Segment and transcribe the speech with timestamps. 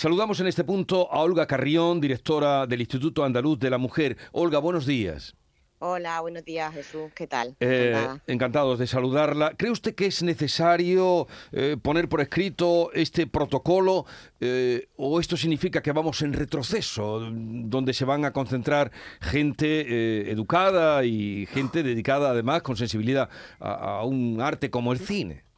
[0.00, 4.16] Saludamos en este punto a Olga Carrión, directora del Instituto Andaluz de la Mujer.
[4.32, 5.36] Olga, buenos días.
[5.78, 7.54] Hola, buenos días Jesús, ¿qué tal?
[7.60, 9.52] Eh, encantados de saludarla.
[9.58, 14.06] ¿Cree usted que es necesario eh, poner por escrito este protocolo
[14.40, 18.90] eh, o esto significa que vamos en retroceso, donde se van a concentrar
[19.20, 23.28] gente educada y gente dedicada además con sensibilidad
[23.58, 25.49] a un arte como el cine?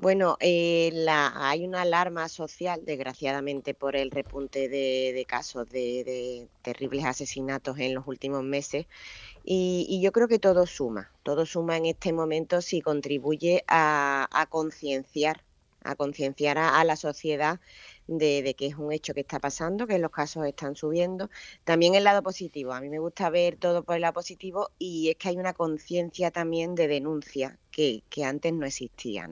[0.00, 7.04] Bueno, eh, la, hay una alarma social, desgraciadamente, por el repunte de, casos de, terribles
[7.04, 8.86] asesinatos en los últimos meses.
[9.44, 15.44] Y, yo creo que todo suma, todo suma en este momento si contribuye a, concienciar,
[15.82, 17.60] a concienciar a, la sociedad
[18.06, 21.28] de, que es un hecho que está pasando, que los casos están subiendo.
[21.64, 25.10] También el lado positivo, a mí me gusta ver todo por el lado positivo y
[25.10, 29.28] es que hay una conciencia también de denuncia que, que antes no existía.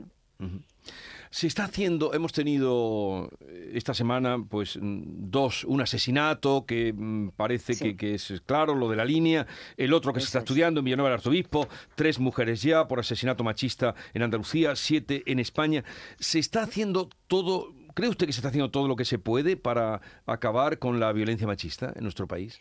[1.31, 7.31] Se está haciendo, hemos tenido eh, esta semana pues mm, dos, un asesinato que mm,
[7.37, 10.84] parece que, es claro, lo de la línea, el otro que se está estudiando en
[10.84, 15.84] Villanueva del Arzobispo, tres mujeres ya por asesinato machista en Andalucía, siete en España.
[16.19, 19.56] Se está haciendo todo, ¿cree usted que se está haciendo todo lo que se puede
[19.56, 22.61] para acabar con la violencia machista en nuestro país?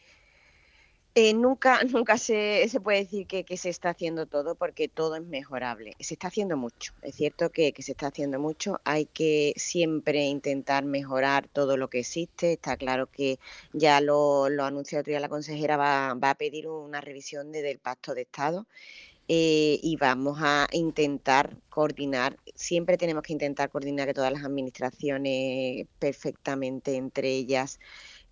[1.17, 5.23] Eh, nunca nunca se, se puede decir que, se está haciendo todo porque todo es
[5.23, 5.95] mejorable.
[5.99, 6.93] Se está haciendo mucho.
[7.01, 8.81] Es cierto que, se está haciendo mucho.
[8.83, 12.53] Hay que siempre intentar mejorar todo lo que existe.
[12.53, 13.39] Está claro que
[13.71, 17.61] ya lo, lo anunció otro día la consejera, va, va a pedir una revisión de,
[17.61, 18.67] del Pacto de Estado.
[19.27, 25.87] Eh, y vamos a intentar coordinar, siempre tenemos que intentar coordinar que todas las administraciones
[25.97, 27.79] perfectamente entre ellas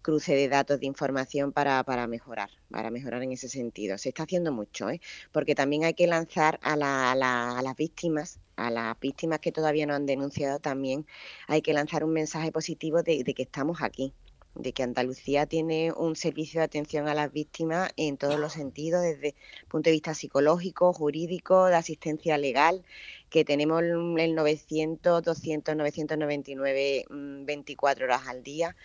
[0.04, 3.98] cruce de datos de información para, para mejorar, para mejorar en ese sentido.
[3.98, 5.02] Se está haciendo mucho, ¿eh?
[5.32, 7.16] porque también hay que lanzar a, a,
[7.64, 11.08] las víctimas, a las víctimas que todavía no han denunciado también,
[11.48, 14.14] hay que lanzar un mensaje positivo de, que estamos aquí,
[14.56, 19.02] de que Andalucía tiene un servicio de atención a las víctimas en todos los sentidos,
[19.02, 22.84] desde el punto de vista psicológico, jurídico, de asistencia legal,
[23.30, 28.76] que tenemos el 900, 200, 999, 24 horas al día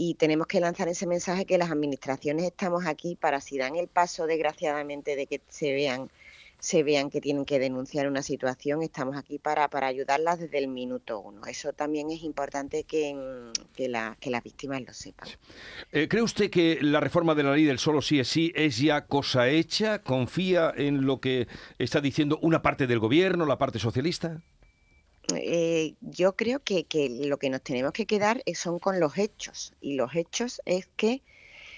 [0.00, 3.88] y tenemos que lanzar ese mensaje que las administraciones estamos aquí para si dan el
[3.88, 6.08] paso desgraciadamente de que se vean
[6.60, 10.66] se vean que tienen que denunciar una situación, estamos aquí para, para ayudarlas desde el
[10.66, 11.46] minuto uno.
[11.46, 13.16] Eso también es importante que,
[13.76, 15.28] que, la, que las víctimas lo sepan.
[15.92, 18.78] Eh, ¿Cree usted que la reforma de la ley del solo sí es sí es
[18.78, 20.02] ya cosa hecha?
[20.02, 21.46] ¿Confía en lo que
[21.78, 24.42] está diciendo una parte del gobierno, la parte socialista?
[25.34, 26.86] Eh, yo creo que,
[27.24, 29.74] lo que nos tenemos que quedar son con los hechos.
[29.80, 31.22] Y los hechos es que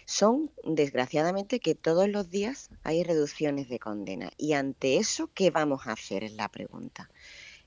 [0.04, 4.30] son, desgraciadamente, que todos los días hay reducciones de condena.
[4.36, 6.24] Y ante eso, ¿qué vamos a hacer?
[6.24, 7.10] Es la pregunta.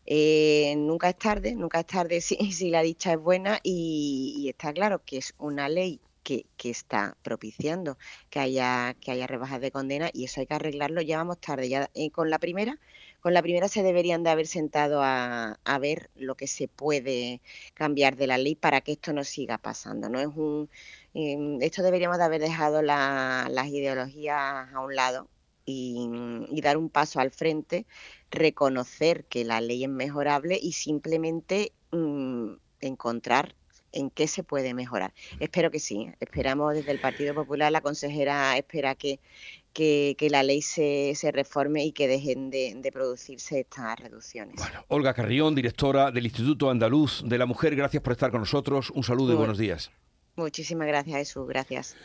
[0.06, 5.02] Eh, nunca es tarde, nunca es tarde si la dicha es buena y, está claro
[5.06, 7.98] que es una ley que, está propiciando
[8.30, 11.02] que haya, que haya rebajas de condena y eso hay que arreglarlo.
[11.02, 12.80] Ya vamos tarde, ya eh, con la primera
[13.24, 17.42] con la primera se deberían de haber sentado a, ver lo que se puede
[17.74, 20.10] cambiar de la ley para que esto no siga pasando.
[20.10, 20.70] No es un
[21.14, 24.38] em, esto deberíamos de haber dejado las ideologías
[24.74, 25.30] a un lado
[25.66, 26.10] y,
[26.62, 27.86] dar un paso al frente,
[28.32, 33.56] reconocer que la ley es mejorable y simplemente mm, encontrar
[33.94, 35.14] en qué se puede mejorar.
[35.40, 36.10] Espero que sí.
[36.20, 39.20] Esperamos desde el Partido Popular, la consejera espera que,
[39.74, 44.56] que, la ley se, se, reforme y que dejen de, producirse estas reducciones.
[44.56, 48.92] Bueno, Olga Carrión, directora del Instituto Andaluz de la Mujer, gracias por estar con nosotros.
[48.92, 49.92] Un saludo y buenos días.
[50.36, 51.48] Muchísimas gracias, Jesús.
[51.48, 51.96] Gracias.